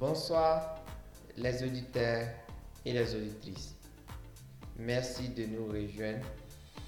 Bonsoir 0.00 0.76
les 1.36 1.60
auditeurs 1.64 2.28
et 2.84 2.92
les 2.92 3.14
auditrices. 3.16 3.74
Merci 4.78 5.30
de 5.30 5.44
nous 5.46 5.66
rejoindre 5.66 6.24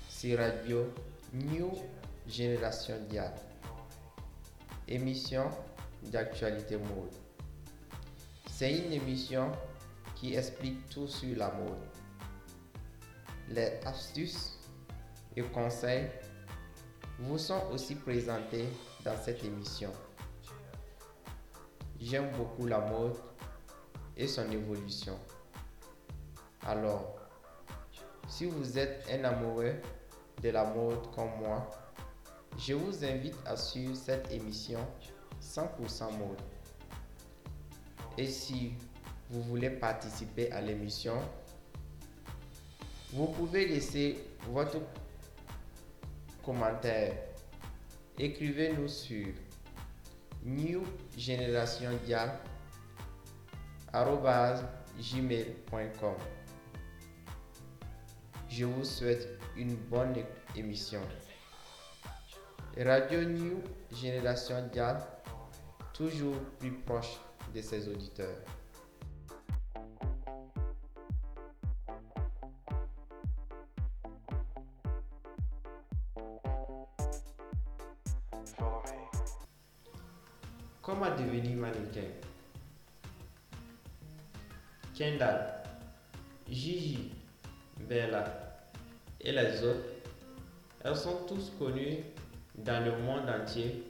sur 0.08 0.38
Radio 0.38 0.86
New 1.34 1.72
Génération 2.28 2.94
Dial. 3.08 3.32
Émission 4.86 5.50
d'actualité 6.04 6.76
mode. 6.76 7.10
C'est 8.48 8.78
une 8.78 8.92
émission 8.92 9.50
qui 10.14 10.36
explique 10.36 10.88
tout 10.90 11.08
sur 11.08 11.36
la 11.36 11.50
mode. 11.50 11.82
Les 13.48 13.80
astuces 13.86 14.56
et 15.36 15.42
conseils 15.42 16.06
vous 17.18 17.38
sont 17.38 17.62
aussi 17.72 17.96
présentés 17.96 18.66
dans 19.04 19.16
cette 19.16 19.42
émission. 19.42 19.90
J'aime 22.00 22.30
beaucoup 22.36 22.66
la 22.66 22.80
mode 22.80 23.16
et 24.16 24.26
son 24.26 24.50
évolution. 24.50 25.18
Alors, 26.66 27.14
si 28.26 28.46
vous 28.46 28.78
êtes 28.78 29.06
un 29.12 29.22
amoureux 29.24 29.74
de 30.42 30.48
la 30.48 30.64
mode 30.64 31.14
comme 31.14 31.30
moi, 31.40 31.68
je 32.58 32.72
vous 32.72 33.04
invite 33.04 33.36
à 33.44 33.54
suivre 33.54 33.94
cette 33.94 34.32
émission 34.32 34.80
100% 35.42 36.16
mode. 36.18 36.40
Et 38.16 38.26
si 38.26 38.72
vous 39.28 39.42
voulez 39.42 39.70
participer 39.70 40.50
à 40.52 40.62
l'émission, 40.62 41.16
vous 43.12 43.26
pouvez 43.26 43.66
laisser 43.66 44.24
votre 44.48 44.78
commentaire. 46.42 47.14
Écrivez-nous 48.18 48.88
sur 48.88 49.26
New 50.44 50.82
gmail.com. 54.96 56.14
Je 58.48 58.64
vous 58.64 58.84
souhaite 58.84 59.28
une 59.56 59.74
bonne 59.76 60.14
émission. 60.56 61.00
Radio 62.76 63.24
New 63.24 63.62
Génération 63.94 64.66
Dial, 64.72 65.00
toujours 65.92 66.36
plus 66.58 66.72
proche 66.72 67.20
de 67.54 67.60
ses 67.60 67.88
auditeurs. 67.88 68.38
Kendall, 85.00 85.46
Gigi, 86.46 87.10
Bella 87.88 88.22
et 89.18 89.32
les 89.32 89.64
autres, 89.64 89.94
elles 90.84 90.94
sont 90.94 91.24
tous 91.26 91.52
connues 91.58 92.04
dans 92.54 92.84
le 92.84 92.98
monde 92.98 93.26
entier 93.30 93.82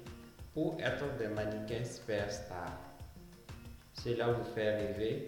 pour 0.55 0.77
être 0.79 1.17
des 1.19 1.27
mannequins 1.27 1.83
superstars. 1.83 2.79
Cela 3.95 4.29
vous 4.29 4.45
fait 4.55 4.77
rêver. 4.77 5.27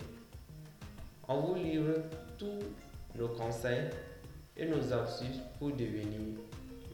On 1.27 1.41
vous 1.41 1.57
livre 1.57 1.97
tous 2.39 2.61
nos 3.19 3.31
conseils 3.31 3.91
et 4.57 4.67
nos 4.67 4.93
astuces 4.93 5.41
pour 5.59 5.73
devenir 5.73 6.39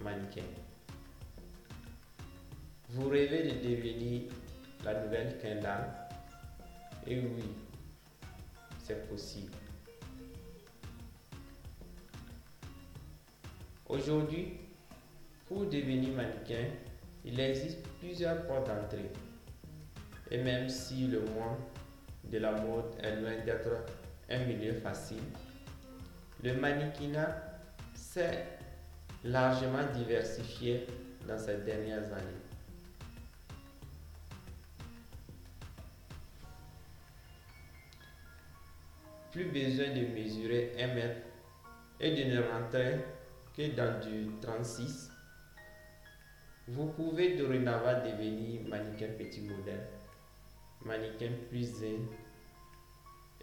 mannequin. 0.00 0.49
Vous 2.88 3.10
rêvez 3.10 3.53
de 3.53 3.69
devenir 3.69 4.22
la 4.82 5.05
nouvelle 5.05 5.37
Kendall 5.43 5.91
Et 7.06 7.20
oui, 7.20 7.44
possible. 8.94 9.53
Aujourd'hui, 13.88 14.53
pour 15.47 15.65
devenir 15.65 16.15
mannequin, 16.15 16.66
il 17.25 17.41
existe 17.41 17.78
plusieurs 18.00 18.47
portes 18.47 18.66
d'entrée. 18.66 19.10
Et 20.31 20.43
même 20.43 20.69
si 20.69 21.06
le 21.06 21.21
monde 21.21 21.56
de 22.25 22.38
la 22.38 22.53
mode 22.53 22.84
est 23.03 23.16
loin 23.16 23.44
d'être 23.44 23.87
un 24.28 24.44
milieu 24.44 24.75
facile, 24.75 25.22
le 26.43 26.55
mannequinat 26.55 27.34
s'est 27.94 28.44
largement 29.25 29.84
diversifié 29.94 30.87
dans 31.26 31.38
ces 31.38 31.56
dernières 31.59 32.12
années. 32.12 32.47
Plus 39.38 39.53
besoin 39.53 39.94
de 39.94 40.04
mesurer 40.21 40.72
un 40.81 40.94
mètre 40.97 41.21
et 42.00 42.10
de 42.10 42.25
ne 42.25 42.43
rentrer 42.43 42.97
que 43.56 43.71
dans 43.76 44.00
du 44.00 44.31
36. 44.43 45.12
Vous 46.66 46.87
pouvez 46.87 47.37
dorénavant 47.37 48.04
devenir 48.04 48.62
mannequin 48.69 49.06
petit 49.16 49.43
modèle, 49.43 49.87
mannequin 50.84 51.31
plus 51.49 51.71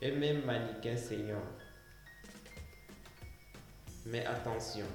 et 0.01 0.11
même 0.11 0.44
mannequin 0.44 0.97
senior. 0.97 1.39
Mais 4.06 4.25
attention, 4.25 4.88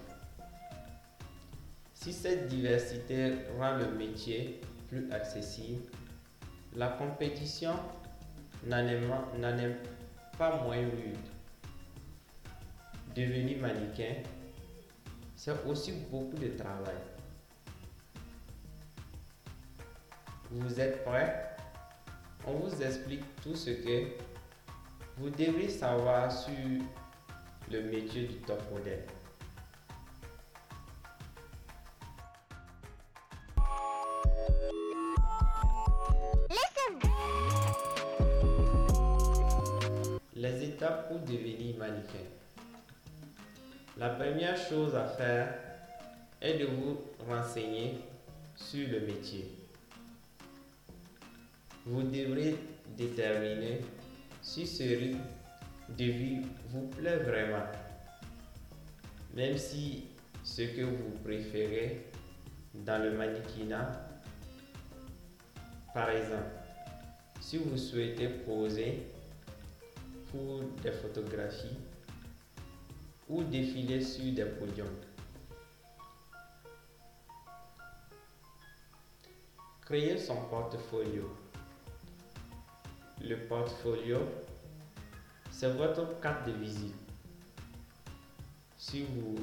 si 1.95 2.13
cette 2.13 2.47
diversité 2.49 3.37
rend 3.59 3.79
le 3.79 3.91
métier 3.93 4.61
plus 4.91 5.11
accessible, 5.11 5.81
la 6.77 6.89
compétition 6.89 7.73
n'en 8.67 8.87
est, 8.87 10.00
pas 10.41 10.57
moins 10.63 10.79
rude. 10.79 11.19
Devenir 13.15 13.59
mannequin, 13.61 14.15
c'est 15.37 15.53
aussi 15.67 15.93
beaucoup 16.11 16.39
de 16.39 16.49
travail. 16.57 16.97
Vous 20.51 20.81
êtes 20.81 21.05
prêts? 21.05 21.57
On 22.47 22.55
vous 22.55 22.83
explique 22.83 23.23
tout 23.43 23.55
ce 23.55 23.69
que 23.69 24.07
vous 25.19 25.29
devez 25.29 25.69
savoir 25.69 26.33
sur 26.33 26.55
le 27.71 27.83
métier 27.83 28.27
du 28.27 28.37
top 28.37 28.63
modèle. 28.73 29.05
Devenir 41.31 41.77
mannequin. 41.79 42.27
La 43.99 44.11
première 44.11 44.57
chose 44.57 44.95
à 44.95 45.05
faire 45.05 45.55
est 46.41 46.59
de 46.59 46.67
vous 46.67 46.99
renseigner 47.29 47.99
sur 48.57 48.89
le 48.89 49.01
métier. 49.01 49.45
Vous 51.87 52.03
devrez 52.03 52.57
déterminer 52.97 53.81
si 54.43 54.67
ce 54.67 54.83
rythme 54.83 55.19
de 55.99 56.05
vie 56.05 56.43
vous 56.69 56.87
plaît 56.89 57.19
vraiment. 57.19 57.67
Même 59.35 59.57
si 59.59 60.07
ce 60.43 60.63
que 60.63 60.83
vous 60.83 61.11
préférez 61.25 62.07
dans 62.75 63.03
le 63.03 63.13
mannequinat, 63.13 64.09
par 65.93 66.11
exemple, 66.11 66.61
si 67.41 67.59
vous 67.59 67.77
souhaitez 67.77 68.29
poser 68.29 69.03
pour 70.31 70.63
des 70.83 70.93
photographies 70.93 71.77
ou 73.29 73.43
défiler 73.45 74.01
sur 74.03 74.33
des 74.33 74.45
podiums. 74.45 74.87
Créer 79.83 80.19
son 80.19 80.37
portfolio. 80.47 81.37
Le 83.23 83.37
portfolio, 83.49 84.19
c'est 85.51 85.73
votre 85.75 86.21
carte 86.21 86.47
de 86.47 86.53
visite. 86.53 86.95
Si 88.77 89.05
vous 89.05 89.37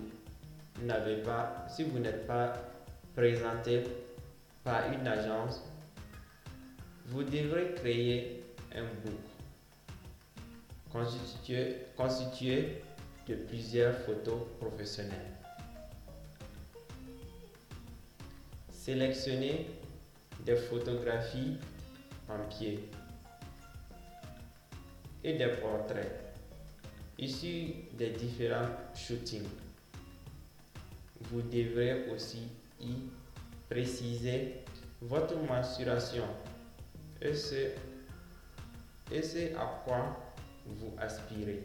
n'avez 0.82 1.22
pas, 1.22 1.66
si 1.70 1.84
vous 1.84 2.00
n'êtes 2.00 2.26
pas 2.26 2.54
présenté 3.16 3.84
par 4.64 4.92
une 4.92 5.06
agence, 5.06 5.62
vous 7.06 7.24
devrez 7.24 7.74
créer 7.76 8.44
un 8.74 8.84
book 8.84 9.37
constitué, 11.96 12.82
de 13.28 13.36
plusieurs 13.36 13.94
photos 13.94 14.40
professionnelles. 14.60 15.34
Sélectionnez 18.72 19.68
des 20.46 20.56
photographies 20.56 21.58
en 22.30 22.40
pied 22.48 22.90
et 25.24 25.34
des 25.34 25.48
portraits 25.48 26.34
issus 27.20 27.74
des 27.94 28.12
différents 28.12 28.70
shootings. 28.96 29.44
Vous 31.20 31.42
devrez 31.42 32.10
aussi 32.10 32.48
y 32.80 32.94
préciser 33.70 34.64
votre 35.02 35.36
mensuration 35.36 36.24
et 37.22 37.34
ce 37.34 37.72
et 39.12 39.22
c'est 39.22 39.56
à 39.56 39.82
quoi 39.86 40.27
vous 40.68 40.94
aspirez. 40.98 41.64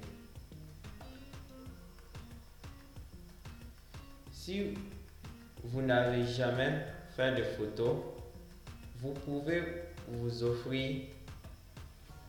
Si 4.30 4.74
vous 5.62 5.82
n'avez 5.82 6.24
jamais 6.24 6.86
fait 7.16 7.34
de 7.36 7.42
photos, 7.42 7.96
vous 8.96 9.12
pouvez 9.12 9.62
vous 10.08 10.42
offrir 10.42 11.06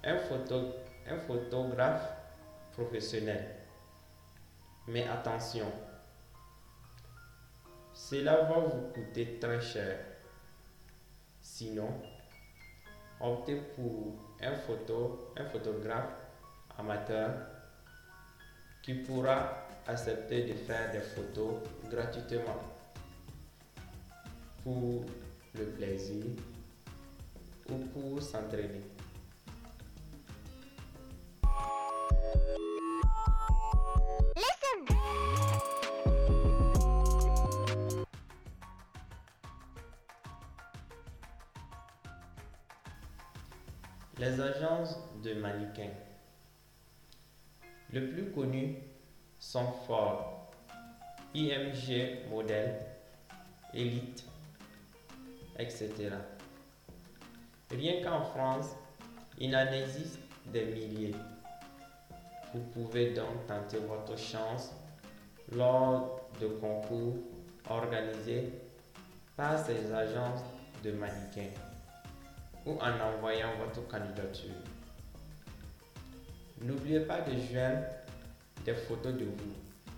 un, 0.03 0.17
photo, 0.17 0.73
un 1.09 1.17
photographe 1.17 2.09
professionnel. 2.71 3.55
Mais 4.87 5.07
attention, 5.07 5.71
cela 7.93 8.43
va 8.43 8.59
vous 8.59 8.91
coûter 8.93 9.39
très 9.39 9.61
cher. 9.61 9.97
Sinon, 11.41 11.89
optez 13.19 13.55
pour 13.75 14.15
un, 14.41 14.55
photo, 14.55 15.33
un 15.37 15.45
photographe 15.45 16.22
amateur 16.77 17.31
qui 18.81 18.93
pourra 18.95 19.67
accepter 19.87 20.43
de 20.45 20.53
faire 20.53 20.91
des 20.91 20.99
photos 20.99 21.55
gratuitement 21.89 22.61
pour 24.63 25.05
le 25.55 25.65
plaisir 25.65 26.25
ou 27.69 27.77
pour 27.93 28.21
s'entraîner. 28.21 28.81
Les 44.19 44.39
agences 44.39 44.97
de 45.21 45.33
mannequins. 45.33 46.12
Le 47.93 48.09
plus 48.09 48.31
connu 48.31 48.75
sont 49.37 49.71
Ford, 49.85 50.51
IMG 51.35 52.27
Model, 52.27 52.79
Elite, 53.71 54.25
etc. 55.59 56.09
Rien 57.69 58.01
qu'en 58.03 58.23
France, 58.23 58.75
il 59.37 59.55
en 59.55 59.71
existe 59.71 60.17
des 60.47 60.65
milliers. 60.65 61.15
Vous 62.51 62.61
pouvez 62.73 63.13
donc 63.13 63.45
tenter 63.45 63.77
votre 63.77 64.17
chance 64.17 64.71
lors 65.55 66.29
de 66.41 66.47
concours 66.47 67.17
organisés 67.69 68.53
par 69.35 69.63
ces 69.63 69.93
agences 69.93 70.43
de 70.83 70.93
mannequins 70.93 71.53
ou 72.65 72.71
en 72.71 72.99
envoyant 72.99 73.51
votre 73.59 73.87
candidature. 73.87 74.72
N'oubliez 76.61 77.01
pas 77.01 77.21
de 77.21 77.31
joindre 77.31 77.85
des 78.63 78.73
photos 78.73 79.13
de 79.13 79.25
vous, 79.25 79.91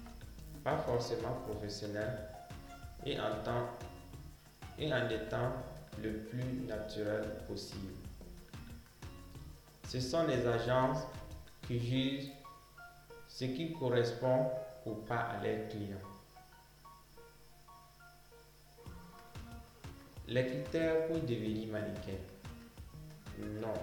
pas 0.64 0.78
forcément 0.78 1.34
professionnelles, 1.48 2.28
et 3.06 3.20
en, 3.20 3.44
temps, 3.44 3.70
et 4.80 4.92
en 4.92 5.08
étant 5.10 5.52
le 6.02 6.12
plus 6.14 6.66
naturel 6.68 7.24
possible. 7.48 7.94
Ce 9.88 10.00
sont 10.00 10.26
les 10.26 10.46
agences 10.48 11.04
qui 11.68 11.80
jugent 11.80 12.32
ce 13.28 13.46
qui 13.46 13.74
correspond 13.74 14.50
ou 14.86 14.94
pas 14.96 15.20
à 15.20 15.44
leurs 15.44 15.68
clients. 15.70 15.98
Les 20.28 20.48
critères 20.48 21.08
pour 21.08 21.18
devenir 21.18 21.68
mannequin. 21.68 22.18
Non. 23.38 23.74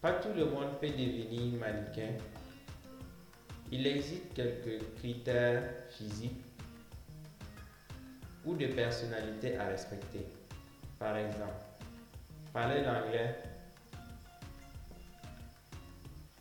Pas 0.00 0.12
tout 0.12 0.32
le 0.36 0.44
monde 0.44 0.78
peut 0.80 0.88
devenir 0.88 1.58
mannequin. 1.58 2.12
Il 3.72 3.86
existe 3.86 4.32
quelques 4.34 4.80
critères 4.98 5.62
physiques 5.90 6.44
ou 8.44 8.54
de 8.54 8.66
personnalité 8.68 9.56
à 9.56 9.66
respecter. 9.66 10.26
Par 10.98 11.16
exemple, 11.16 11.52
parler 12.52 12.82
l'anglais 12.82 13.36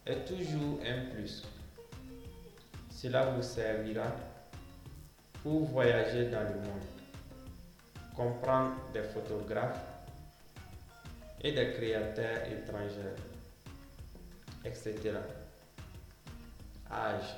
est 0.05 0.23
toujours 0.25 0.79
un 0.85 1.13
plus. 1.13 1.43
Cela 2.91 3.31
vous 3.31 3.41
servira 3.41 4.05
pour 5.41 5.65
voyager 5.65 6.29
dans 6.29 6.41
le 6.43 6.55
monde, 6.55 6.85
comprendre 8.15 8.75
des 8.93 9.03
photographes 9.03 9.83
et 11.41 11.51
des 11.51 11.71
créateurs 11.73 12.47
étrangers, 12.51 13.15
etc. 14.65 15.13
Âge. 16.91 17.35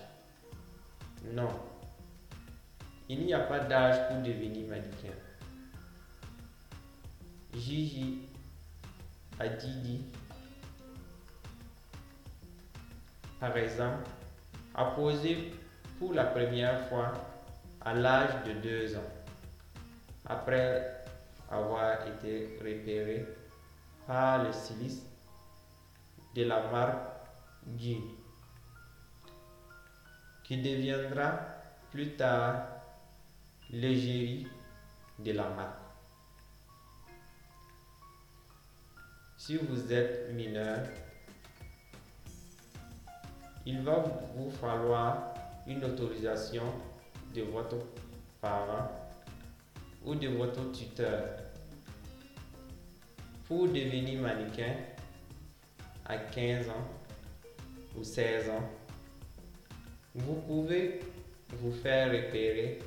Non. 1.33 1.49
Il 3.09 3.25
n'y 3.25 3.33
a 3.33 3.39
pas 3.39 3.59
d'âge 3.59 4.07
pour 4.07 4.17
devenir 4.17 4.67
mannequin. 4.67 5.13
Gigi 7.53 8.19
a 9.39 9.47
dit, 9.47 10.01
par 13.39 13.55
exemple, 13.57 14.09
a 14.75 14.85
posé 14.85 15.53
pour 15.97 16.13
la 16.13 16.25
première 16.25 16.87
fois 16.87 17.13
à 17.81 17.93
l'âge 17.93 18.43
de 18.45 18.53
2 18.53 18.95
ans, 18.97 19.11
après 20.25 21.03
avoir 21.49 22.05
été 22.07 22.57
repéré 22.59 23.25
par 24.05 24.43
le 24.43 24.51
styliste 24.51 25.05
de 26.35 26.43
la 26.43 26.69
marque 26.69 27.16
Qui 30.43 30.57
deviendra 30.57 31.39
plus 31.91 32.15
tard 32.15 32.67
l'égérie 33.69 34.47
de 35.19 35.31
la 35.33 35.49
marque. 35.49 35.79
Si 39.37 39.57
vous 39.57 39.93
êtes 39.93 40.33
mineur, 40.33 40.79
il 43.65 43.81
va 43.81 44.03
vous 44.35 44.49
falloir 44.49 45.33
une 45.67 45.83
autorisation 45.83 46.63
de 47.35 47.41
votre 47.43 47.77
parent 48.41 48.89
ou 50.05 50.15
de 50.15 50.29
votre 50.29 50.71
tuteur 50.71 51.21
pour 53.45 53.67
devenir 53.67 54.21
mannequin 54.21 54.73
à 56.05 56.17
15 56.17 56.69
ans 56.69 56.87
ou 57.97 58.03
16 58.03 58.49
ans, 58.49 58.69
vous 60.13 60.35
pouvez 60.35 60.99
vous 61.53 61.71
faire 61.71 62.11
repérer 62.11 62.79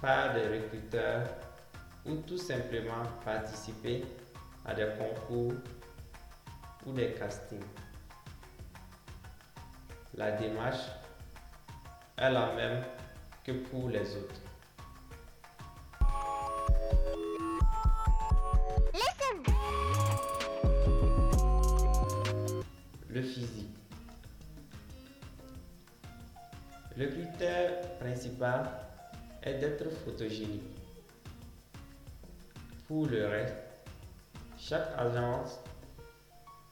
par 0.00 0.34
des 0.34 0.46
recruteurs 0.46 1.26
ou 2.06 2.16
tout 2.16 2.38
simplement 2.38 3.02
participer 3.24 4.04
à 4.64 4.74
des 4.74 4.86
concours 4.98 5.54
ou 6.86 6.92
des 6.92 7.12
castings. 7.12 7.58
La 10.14 10.32
démarche 10.32 10.86
est 12.16 12.30
la 12.30 12.54
même 12.54 12.84
que 13.44 13.52
pour 13.52 13.88
les 13.88 14.16
autres. 14.16 14.40
Le 23.08 23.22
physique. 23.22 23.69
Le 27.00 27.06
critère 27.06 27.80
principal 27.98 28.68
est 29.42 29.54
d'être 29.54 29.88
photogénique. 30.04 30.76
Pour 32.86 33.06
le 33.06 33.26
reste, 33.26 33.56
chaque 34.58 34.90
agence 34.98 35.60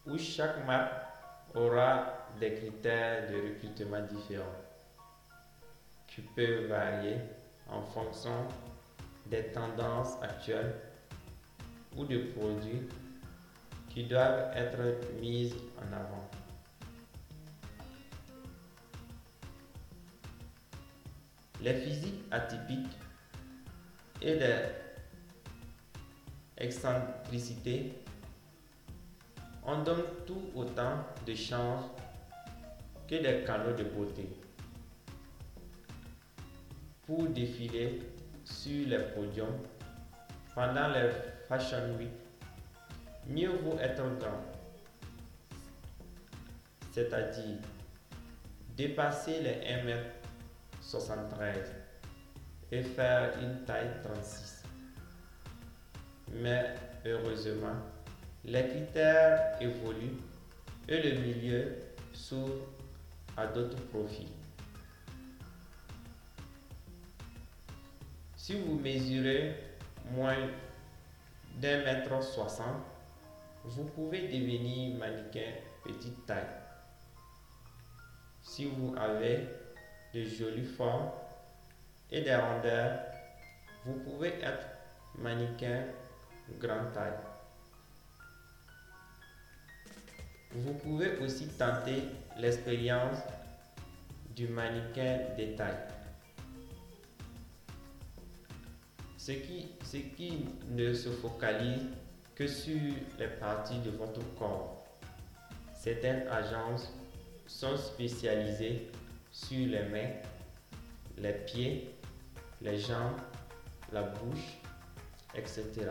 ou 0.04 0.18
chaque 0.18 0.66
marque 0.66 0.92
aura 1.54 2.26
des 2.38 2.52
critères 2.56 3.30
de 3.30 3.36
recrutement 3.36 4.02
différents 4.02 4.44
qui 6.06 6.20
peuvent 6.36 6.66
varier 6.66 7.16
en 7.70 7.80
fonction 7.80 8.48
des 9.24 9.44
tendances 9.44 10.20
actuelles 10.20 10.74
ou 11.96 12.04
de 12.04 12.18
produits 12.34 12.86
qui 13.88 14.04
doivent 14.04 14.54
être 14.54 15.10
mises 15.22 15.54
en 15.78 15.90
avant. 15.90 16.37
Physiques 21.74 22.24
atypiques 22.30 22.96
et 24.22 24.34
les 24.34 24.56
excentricités 26.56 27.92
on 29.64 29.82
donne 29.82 30.02
tout 30.26 30.50
autant 30.54 31.04
de 31.26 31.34
chances 31.34 31.84
que 33.06 33.16
des 33.16 33.44
canaux 33.44 33.72
de 33.72 33.84
beauté 33.84 34.28
pour 37.06 37.24
défiler 37.28 38.00
sur 38.44 38.88
les 38.88 38.98
podiums 39.14 39.58
pendant 40.54 40.88
les 40.88 41.10
Fashion 41.48 41.96
Week. 41.98 42.08
Mieux 43.26 43.50
vaut 43.50 43.78
être 43.78 44.02
grand 44.18 44.42
c'est-à-dire 46.92 47.58
dépasser 48.76 49.40
les 49.40 49.60
1m73 50.88 51.54
et 52.72 52.82
faire 52.82 53.38
une 53.42 53.64
taille 53.64 53.90
36. 54.02 54.62
Mais 56.32 56.74
heureusement, 57.04 57.76
les 58.44 58.66
critères 58.68 59.56
évoluent 59.60 60.18
et 60.88 61.02
le 61.02 61.20
milieu 61.20 61.76
s'ouvre 62.12 62.64
à 63.36 63.46
d'autres 63.46 63.80
profils. 63.88 64.28
Si 68.36 68.58
vous 68.60 68.78
mesurez 68.78 69.56
moins 70.12 70.48
d'un 71.60 71.84
mètre 71.84 72.22
soixante, 72.22 72.82
vous 73.64 73.84
pouvez 73.84 74.22
devenir 74.28 74.96
mannequin 74.96 75.52
petite 75.84 76.24
taille. 76.24 76.46
Si 78.40 78.64
vous 78.64 78.94
avez 78.96 79.46
de 80.18 80.24
jolies 80.24 80.64
formes 80.64 81.10
et 82.10 82.22
des 82.22 82.34
rondeurs, 82.34 82.98
vous 83.84 83.94
pouvez 83.94 84.34
être 84.42 84.66
mannequin 85.16 85.84
grande 86.60 86.92
taille. 86.92 87.12
Vous 90.52 90.74
pouvez 90.74 91.18
aussi 91.18 91.46
tenter 91.48 92.02
l'expérience 92.38 93.18
du 94.34 94.48
mannequin 94.48 95.18
détail. 95.36 95.74
Ce 99.16 99.32
qui, 99.32 99.68
ce 99.84 99.98
qui 99.98 100.46
ne 100.70 100.94
se 100.94 101.10
focalise 101.10 101.82
que 102.34 102.46
sur 102.46 102.80
les 103.18 103.26
parties 103.26 103.78
de 103.80 103.90
votre 103.90 104.22
corps. 104.38 104.86
Certaines 105.74 106.26
agences 106.28 106.90
sont 107.46 107.76
spécialisées 107.76 108.88
sur 109.30 109.66
les 109.66 109.88
mains, 109.88 110.12
les 111.16 111.32
pieds, 111.32 111.94
les 112.60 112.78
jambes, 112.78 113.20
la 113.92 114.02
bouche, 114.02 114.58
etc. 115.34 115.90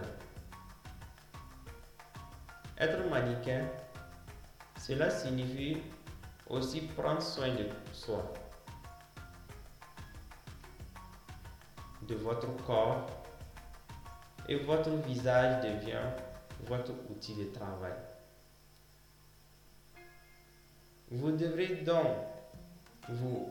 Être 2.79 3.09
mannequin 3.09 3.65
cela 4.87 5.09
signifie 5.09 5.77
aussi 6.47 6.79
prendre 6.79 7.21
soin 7.21 7.49
de 7.49 7.67
soi, 7.91 8.33
de 12.03 12.15
votre 12.15 12.55
corps 12.65 13.05
et 14.47 14.55
votre 14.55 14.91
visage 14.91 15.61
devient 15.61 16.09
votre 16.67 16.93
outil 17.09 17.35
de 17.35 17.51
travail. 17.51 17.97
Vous 21.11 21.31
devrez 21.31 21.83
donc 21.83 22.07
vous 23.09 23.49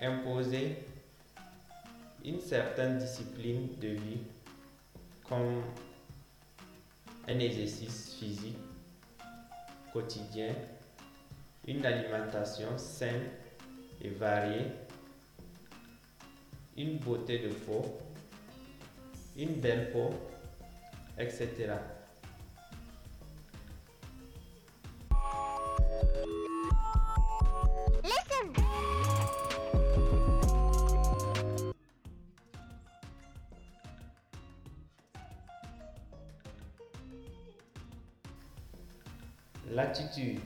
imposer 0.00 0.76
une 2.24 2.40
certaine 2.40 2.98
discipline 2.98 3.68
de 3.80 3.88
vie 3.88 4.20
comme 5.28 5.62
un 7.28 7.38
exercice 7.38 8.16
physique 8.18 8.58
quotidien, 9.92 10.54
une 11.66 11.84
alimentation 11.84 12.76
saine 12.78 13.28
et 14.00 14.08
variée, 14.08 14.66
une 16.76 16.98
beauté 16.98 17.38
de 17.38 17.48
peau, 17.48 17.98
une 19.36 19.60
belle 19.60 19.90
peau, 19.92 20.10
etc. 21.18 21.74
L'attitude. 39.72 40.40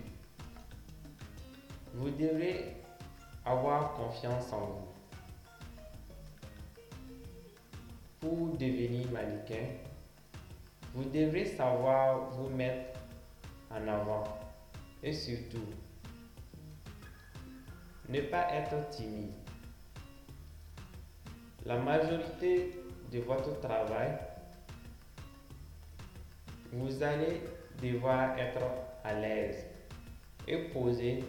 Vous 1.94 2.10
devrez 2.10 2.76
avoir 3.42 3.94
confiance 3.94 4.52
en 4.52 4.66
vous. 4.66 4.88
Pour 8.20 8.48
devenir 8.58 9.10
mannequin, 9.10 9.64
vous 10.92 11.04
devrez 11.04 11.46
savoir 11.46 12.32
vous 12.32 12.50
mettre 12.50 13.00
en 13.70 13.88
avant 13.88 14.24
et 15.02 15.14
surtout 15.14 15.70
ne 18.10 18.20
pas 18.20 18.46
être 18.52 18.90
timide. 18.90 19.32
La 21.64 21.78
majorité 21.78 22.78
de 23.10 23.20
votre 23.20 23.58
travail, 23.60 24.18
vous 26.72 27.02
allez 27.02 27.40
devoir 27.82 28.38
être 28.38 28.62
à 29.02 29.14
l'aise 29.14 29.66
et 30.46 30.56
poser 30.68 31.24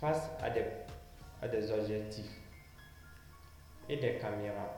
face 0.00 0.30
à 0.40 0.50
des, 0.50 1.70
objectifs 1.70 2.40
et 3.88 3.96
des 3.96 4.18
caméras, 4.18 4.72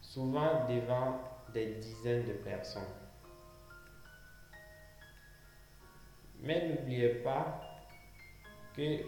souvent 0.00 0.66
devant 0.68 1.20
des 1.52 1.74
dizaines 1.74 2.24
de 2.26 2.32
personnes. 2.32 2.82
Mais 6.42 6.68
n'oubliez 6.68 7.14
pas 7.16 7.60
que, 8.74 9.04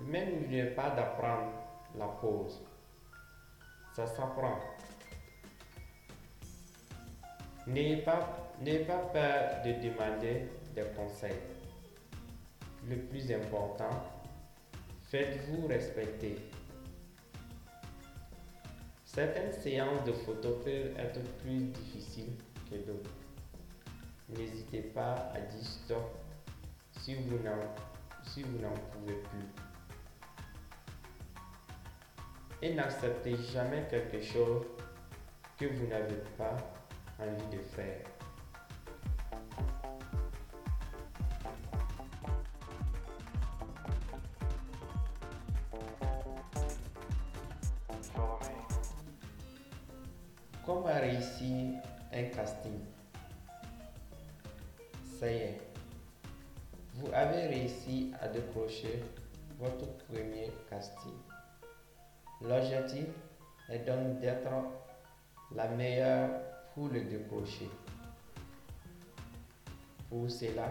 mais 0.00 0.26
n'oubliez 0.26 0.66
pas 0.66 0.90
d'apprendre 0.90 1.52
la 1.98 2.06
pause. 2.06 2.60
Ça 3.94 4.06
s'apprend. 4.06 4.58
N'ayez 7.66 7.96
pas, 8.02 8.45
n'ayez 8.60 8.84
pas 8.84 8.98
peur 9.12 9.62
de 9.64 9.72
demander 9.72 10.48
des 10.74 10.84
conseils. 10.96 11.32
Le 12.88 12.96
plus 12.96 13.32
important, 13.32 13.90
faites-vous 15.10 15.66
respecter. 15.66 16.36
Certaines 19.04 19.52
séances 19.52 20.04
de 20.04 20.12
photos 20.12 20.62
peuvent 20.64 20.96
être 20.98 21.20
plus 21.38 21.64
difficiles 21.64 22.34
que 22.70 22.76
d'autres. 22.76 23.10
N'hésitez 24.28 24.82
pas 24.82 25.32
à 25.34 25.40
dire 25.40 25.64
stop 25.64 26.16
si 26.92 27.14
vous 27.14 27.38
n'en 27.38 28.74
pouvez 28.92 29.14
plus. 29.14 29.46
Et 32.62 32.74
n'acceptez 32.74 33.36
jamais 33.36 33.86
quelque 33.88 34.20
chose 34.20 34.64
que 35.58 35.66
vous 35.66 35.86
n'avez 35.86 36.16
pas 36.36 36.56
envie 37.18 37.56
de 37.56 37.62
faire. 37.62 38.15
Comment 50.66 50.86
réussir 50.86 51.74
un 52.12 52.24
casting? 52.24 52.80
Ça 55.20 55.30
y 55.30 55.36
est, 55.36 55.60
vous 56.94 57.06
avez 57.12 57.46
réussi 57.46 58.12
à 58.20 58.26
décrocher 58.26 59.00
votre 59.60 59.86
premier 60.08 60.50
casting. 60.68 61.14
L'objectif 62.42 63.06
est 63.68 63.78
donc 63.86 64.18
d'être 64.18 64.50
la 65.54 65.68
meilleure 65.68 66.30
pour 66.74 66.88
le 66.88 67.00
décrocher. 67.02 67.70
Pour 70.10 70.28
cela, 70.28 70.68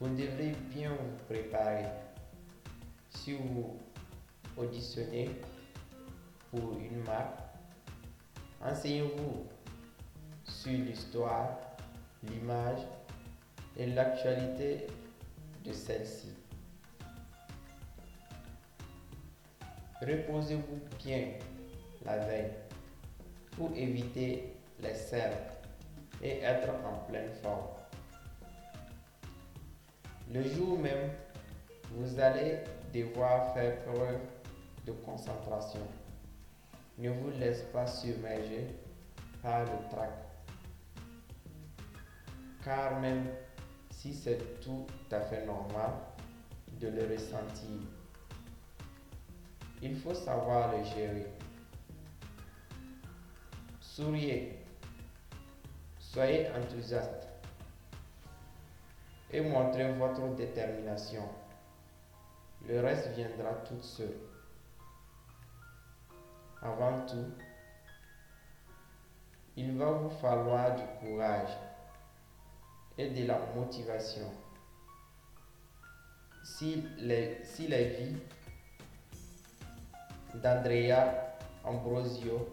vous 0.00 0.08
devrez 0.08 0.52
bien 0.68 0.90
vous 0.90 1.24
préparer. 1.26 1.86
Si 3.08 3.32
vous 3.32 3.74
auditionnez 4.54 5.30
pour 6.50 6.76
une 6.76 7.02
marque, 7.04 7.41
Enseignez-vous 8.64 9.46
sur 10.44 10.72
l'histoire, 10.72 11.58
l'image 12.22 12.78
et 13.76 13.86
l'actualité 13.86 14.86
de 15.64 15.72
celle-ci. 15.72 16.28
Reposez-vous 20.00 20.80
bien 21.04 21.28
la 22.04 22.18
veille 22.18 22.52
pour 23.56 23.70
éviter 23.74 24.54
les 24.80 24.94
cercles 24.94 25.56
et 26.22 26.40
être 26.40 26.70
en 26.84 26.98
pleine 27.08 27.32
forme. 27.42 27.66
Le 30.32 30.42
jour 30.42 30.78
même, 30.78 31.10
vous 31.92 32.18
allez 32.20 32.58
devoir 32.94 33.54
faire 33.54 33.76
preuve 33.84 34.20
de 34.86 34.92
concentration. 34.92 35.86
Ne 36.98 37.10
vous 37.10 37.30
laisse 37.38 37.62
pas 37.72 37.86
submerger 37.86 38.66
par 39.42 39.60
le 39.60 39.88
trac. 39.90 40.10
Car 42.64 43.00
même 43.00 43.26
si 43.90 44.14
c'est 44.14 44.60
tout 44.60 44.86
à 45.10 45.20
fait 45.20 45.44
normal, 45.46 45.92
de 46.80 46.88
le 46.88 47.12
ressentir. 47.12 47.68
Il 49.80 49.96
faut 49.96 50.14
savoir 50.14 50.72
le 50.76 50.84
gérer. 50.84 51.26
Souriez. 53.80 54.58
Soyez 55.98 56.48
enthousiaste. 56.50 57.28
Et 59.32 59.40
montrez 59.40 59.92
votre 59.94 60.34
détermination. 60.34 61.22
Le 62.68 62.80
reste 62.80 63.08
viendra 63.16 63.54
tout 63.66 63.82
seul. 63.82 64.12
Avant 66.62 67.04
tout, 67.06 67.26
il 69.56 69.76
va 69.76 69.90
vous 69.90 70.10
falloir 70.10 70.76
du 70.76 70.82
courage 71.00 71.50
et 72.96 73.10
de 73.10 73.26
la 73.26 73.38
motivation. 73.56 74.30
Si 76.44 76.84
les, 76.98 77.40
si 77.42 77.68
d'Andrea 80.34 81.36
Ambrosio 81.64 82.48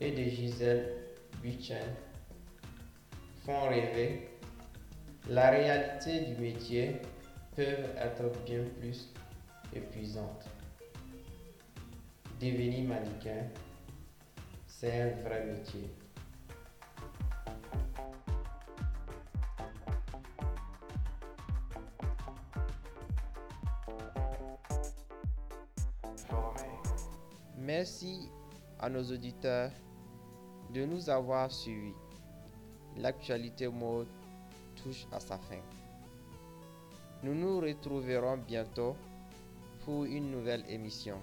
et 0.00 0.12
de 0.12 0.24
Gisèle 0.24 0.94
Buchen 1.42 1.94
font 3.44 3.68
rêver, 3.68 4.28
la 5.28 5.50
réalité 5.50 6.20
du 6.20 6.40
métier 6.40 7.00
peut 7.54 7.62
être 7.62 8.30
bien 8.46 8.64
plus 8.80 9.10
épuisante. 9.74 10.48
Devenir 12.42 12.88
mannequin, 12.88 13.46
c'est 14.66 15.00
un 15.00 15.10
vrai 15.22 15.46
métier. 15.46 15.88
Merci 27.58 28.28
à 28.80 28.88
nos 28.88 29.04
auditeurs 29.04 29.70
de 30.74 30.84
nous 30.84 31.08
avoir 31.08 31.48
suivis. 31.52 31.94
L'actualité 32.96 33.68
mode 33.68 34.08
touche 34.82 35.06
à 35.12 35.20
sa 35.20 35.38
fin. 35.38 35.62
Nous 37.22 37.36
nous 37.36 37.60
retrouverons 37.60 38.38
bientôt 38.38 38.96
pour 39.84 40.06
une 40.06 40.32
nouvelle 40.32 40.64
émission. 40.68 41.22